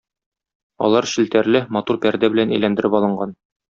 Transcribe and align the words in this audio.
Алар 0.87 1.09
челтәрле, 1.13 1.63
матур 1.79 2.03
пәрдә 2.09 2.35
белән 2.35 2.59
әйләндереп 2.59 3.01
алынган. 3.03 3.43